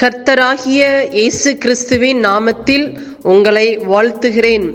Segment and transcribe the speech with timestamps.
[0.00, 0.82] கர்த்தராகிய
[1.16, 2.86] இயேசு கிறிஸ்துவின் நாமத்தில்
[3.32, 4.66] உங்களை வாழ்த்துகிறேன்.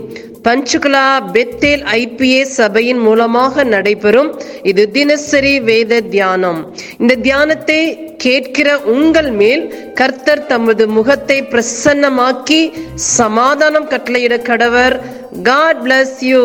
[0.46, 1.02] பஞ்சுகுலா
[1.34, 4.30] பெத்தேல் ஐபிஏ சபையின் மூலமாக நடைபெறும்
[4.70, 6.60] இது தினசரி வேத தியானம்.
[7.00, 7.80] இந்த தியானத்தை
[8.24, 9.64] கேட்கிற உங்கள் மேல்
[10.00, 12.60] கர்த்தர் தமது முகத்தை பிரசன்னமாக்கி
[13.18, 14.96] சமாதானம் கட்டளையிட கடவர்.
[15.50, 16.44] காட் பிளஸ் யூ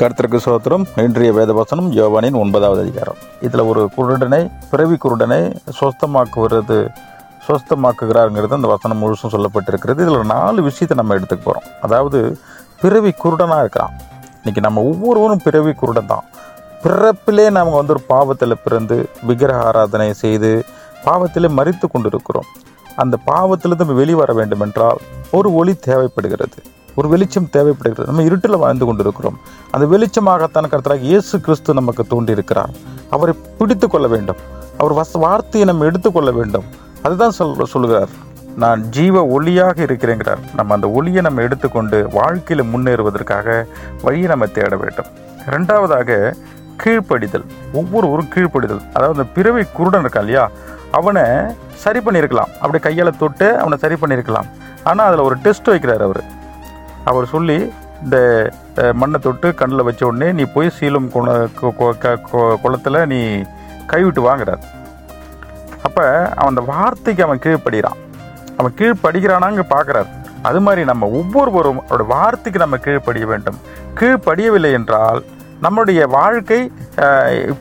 [0.00, 0.84] கர்த்தருக்கு சோத்திரம்.
[1.06, 3.18] இன்றைய வேதவசனம் யோவானின் ஒன்பதாவது அதிகாரம்.
[3.46, 5.42] இதில் ஒரு குருடனை பிறவி குருடனை
[5.80, 6.78] சொஸ்தமாக்குவது
[7.46, 10.00] சொஸ்தமாக்குகிறாருங்கிறது அந்த வசனம் முழுசும் சொல்லப்பட்டிருக்கிறது.
[10.04, 12.18] இதில் நாலு விஷயத்தை நம்ம எடுத்துக்க போகிறோம் அதாவது
[12.82, 13.94] பிறவி குருடனாக இருக்கிறான்
[14.36, 16.24] இன்னைக்கு நம்ம ஒவ்வொருவரும் பிறவி குருடன் தான்.
[16.84, 18.96] பிறப்பிலே நாம் வந்து ஒரு பாவத்தில் பிறந்து
[19.28, 20.50] விக்கிரக ஆராதனை செய்து
[21.04, 22.48] பாவத்திலே மறித்து கொண்டிருக்கிறோம்.
[23.02, 24.98] அந்த பாவத்திலிருந்து நம்ம வெளிவர வேண்டுமென்றால்
[25.36, 26.58] ஒரு ஒளி தேவைப்படுகிறது.
[26.98, 28.08] ஒரு வெளிச்சம் தேவைப்படுகிறது.
[28.10, 29.38] நம்ம இருட்டில் வாழ்ந்து கொண்டிருக்கிறோம்.
[29.74, 32.72] அந்த வெளிச்சமாகத்தான் கருத்தராக இயேசு கிறிஸ்து நமக்கு தோன்றியிருக்கிறார்
[33.16, 34.40] அவரை பிடித்து கொள்ள வேண்டும்.
[34.78, 36.66] அவர் வச வார்த்தையை நம்ம எடுத்துக்கொள்ள வேண்டும்.
[37.02, 38.12] அதுதான் சொல் சொல்லுகிறார்
[38.56, 43.46] நான் ஜீவ ஒளியாக இருக்கிறேங்கிறார் நம்ம அந்த ஒளியை நம்ம எடுத்துக்கொண்டு வாழ்க்கையில் முன்னேறுவதற்காக
[44.02, 45.08] வழியை நம்ம தேட வேண்டும்
[45.46, 46.16] ரெண்டாவதாக
[46.82, 50.44] கீழ்ப்படிதல் ஒவ்வொருவரும் கீழ்ப்படிதல் அதாவது அந்த பிறவி குருடன் இருக்கா இல்லையா
[50.92, 51.24] அவனை
[51.82, 54.48] சரி பண்ணியிருக்கலாம் அப்படி கையால் தொட்டு அவனை சரி பண்ணியிருக்கலாம்
[54.84, 56.22] ஆனால் அதில் ஒரு டெஸ்ட் வைக்கிறார் அவர்
[57.04, 57.58] அவர் சொல்லி
[58.04, 58.18] இந்த
[58.94, 61.26] மண்ணை தொட்டு கண்ணில் வச்ச உடனே நீ போய் சீலம் குள
[62.02, 62.18] க-
[62.62, 63.20] குளத்துல நீ
[63.86, 64.62] கைவிட்டு வாங்குறார்
[65.86, 66.04] அப்போ
[66.38, 68.00] அவன் அந்த வார்த்தைக்கு அவன் கீழ்ப்படுகிறான்.
[68.58, 70.10] அவன் கீழ்ப்படுகிறானாங்க பார்க்குறாரு.
[70.48, 73.60] அது மாதிரி நம்ம ஒவ்வொருவரும் அவருடைய வார்த்தைக்கு நம்ம கீழ்ப்படிய வேண்டும்.
[74.00, 75.20] கீழ்ப்படியவில்லை என்றால்
[75.64, 76.58] நம்முடைய வாழ்க்கை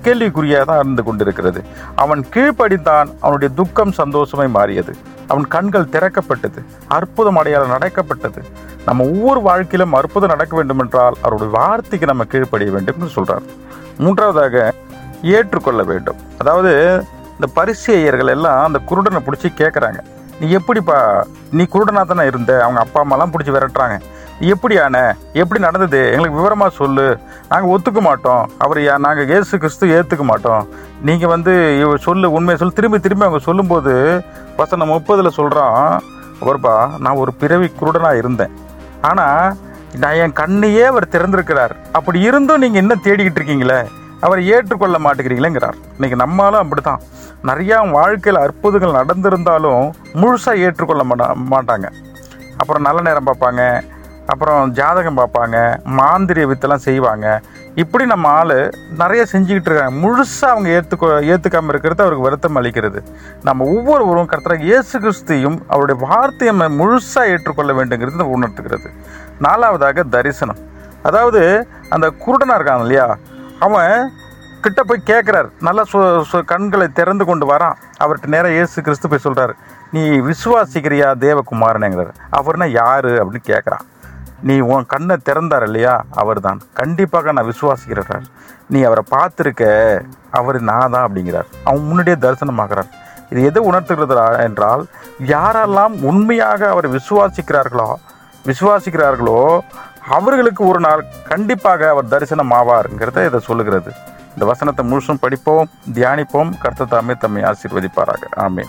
[0.05, 1.59] கேள்விக்குறியாக தான் இருந்து கொண்டிருக்கிறது.
[2.03, 4.94] அவன் கீழ்ப்படித்தான் அவனுடைய துக்கம் சந்தோஷமே மாறியது.
[5.31, 6.59] அவன் கண்கள் திறக்கப்பட்டது.
[6.97, 8.42] அற்புதம் அடையாளம் நடக்கப்பட்டது.
[8.88, 13.45] நம்ம ஒவ்வொரு வாழ்க்கையிலும் அற்புதம் நடக்க வேண்டும் என்றால் அவருடைய வார்த்தைக்கு நம்ம கீழ்ப்படிய வேண்டும் என்று சொல்கிறார்
[14.03, 14.55] மூன்றாவதாக
[15.38, 16.22] ஏற்றுக்கொள்ள வேண்டும்.
[16.42, 16.73] அதாவது
[17.42, 20.00] இந்த பரிசெயர்கள் எல்லாம் அந்த குருடனை பிடிச்சி கேட்குறாங்க
[20.39, 20.97] நீ எப்படிப்பா
[21.58, 22.52] நீ குருடனாக தானே இருந்த?
[22.66, 23.95] அவங்க அப்பா அம்மாலாம் பிடிச்சி விரட்டுறாங்க.
[24.39, 24.75] நீ எப்படி
[25.42, 26.00] எப்படி நடந்தது?
[26.11, 27.05] எங்களுக்கு விவரமாக சொல்லு.
[27.52, 28.43] நாங்கள் ஒத்துக்க மாட்டோம்.
[28.64, 30.67] அவர் நாங்கள் இயேசு கிறிஸ்து ஏற்றுக்க மாட்டோம்.
[31.08, 32.77] நீங்கள் வந்து இவ சொல்லு உண்மையை சொல்லு.
[32.80, 33.93] திரும்பி திரும்பி அவங்க சொல்லும்போது
[34.60, 35.80] வசனம் முப்பதில் சொல்கிறான்
[36.43, 38.54] அவர்பா நான் ஒரு பிறவி குருடனாக இருந்தேன்.
[39.11, 39.55] ஆனால்
[40.04, 41.76] நான் என் கண்ணையே அவர் திறந்திருக்கிறார்.
[41.99, 43.82] அப்படி இருந்தும் நீங்கள் என்ன தேடிக்கிட்டு இருக்கீங்களே?
[44.21, 45.77] அவரை ஏற்றுக்கொள்ள மாட்டேங்கிறீங்களேங்கிறார்.
[45.92, 47.02] இன்னைக்கு நம்மளும் அப்படித்தான்.
[47.43, 51.89] நிறையா வாழ்க்கையில் அற்புதங்கள் நடந்திருந்தாலும் முழுசாக ஏற்றுக்கொள்ள மாட்டா மாட்டாங்க.
[52.58, 53.81] அப்புறம் நல்ல நேரம் பார்ப்பாங்க.
[54.26, 55.80] அப்புறம் ஜாதகம் பார்ப்பாங்க.
[55.86, 57.42] மாந்திரிய வித்தெல்லாம் செய்வாங்க.
[57.76, 60.08] இப்படி நம்ம ஆள் நிறைய செஞ்சுக்கிட்டு இருக்காங்க.
[60.08, 63.04] முழுசாக அவங்க ஏற்றுக்கொ ஏற்றுக்காமல் இருக்கிறது அவருக்கு வருத்தம் அளிக்கிறது.
[63.43, 68.89] நம்ம ஒவ்வொருவரும் கர்த்தராக இயேசு கிறிஸ்தையும் அவருடைய வார்த்தையை நம்ம முழுசாக ஏற்றுக்கொள்ள வேண்டுங்கிறது உணர்த்துகிறது.
[69.42, 70.58] நாலாவதாக தரிசனம்.
[71.04, 73.17] அதாவது அந்த குருடனாக இருக்கான் இல்லையா?
[73.61, 74.11] அவன்
[74.61, 75.99] கிட்ட போய் கேட்குறார் நல்லா சு
[76.32, 77.77] சு- கண்களை திறந்து கொண்டு வரான்.
[77.99, 79.54] அவர்கிட்ட நேராக இயேசு கிறிஸ்து போய் சொல்கிறார்
[79.92, 83.86] நீ விசுவாசிக்கிறியா தேவகுமாரனேங்கிறார் அவர்னா யார் அப்படின்னு கேட்குறான்
[84.42, 86.04] நீ உன் கண்ணை திறந்தார் இல்லையா?
[86.11, 86.61] அவர்தான்.
[86.73, 88.23] கண்டிப்பாக நான் விசுவாசிக்கிறார்
[88.67, 89.64] நீ அவரை பார்த்துருக்க?
[90.32, 91.49] அவர் நான் தான் அப்படிங்கிறார்.
[91.64, 92.89] அவன் முன்னாடியே தரிசனமாகிறார்
[93.30, 94.83] இது எதை உணர்த்துகிறது என்றால்
[95.26, 97.89] யாரெல்லாம் உண்மையாக அவர் விசுவாசிக்கிறார்களோ
[98.45, 99.39] விசுவாசிக்கிறார்களோ
[100.08, 103.92] அவர்களுக்கு ஒரு நாள் கண்டிப்பாக அவர் தரிசனம் ஆவாருங்கிறத இதை சொல்லுகிறது.
[104.34, 106.52] இந்த வசனத்தை முழுசும் படிப்போம் தியானிப்போம்.
[106.64, 108.23] கர்த்த தாமே தம்மை ஆசீர்வதிப்பாராக.
[108.38, 108.64] ஆமே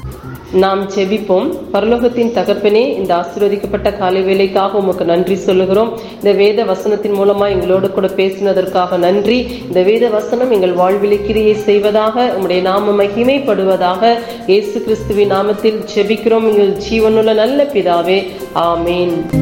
[0.50, 1.59] நாம் செபிப்போம்.
[1.72, 5.98] பரலோகத்தின் தகப்பனே இந்த ஆசீர்வதிக்கப்பட்ட காலை வேலைக்காக உமக்கு நன்றி சொல்லுகிறோம்.
[6.15, 9.62] இந்த வேத வசனத்தின் மூலமா எங்களோடு கூட பேசினதற்காக நன்றி.
[9.69, 16.48] இந்த வேத வசனம் எங்கள் வாழ்விலை கிரியை செய்வதாக உம்முடைய நாம மகிமைப்படுவதாக இயேசு கிறிஸ்துவின் நாமத்தில் செபிக்கிறோம்.
[16.53, 18.31] எங்கள் ஜீவனுள்ள நல்ல பிதாவே.
[18.54, 19.41] ஆமேன்.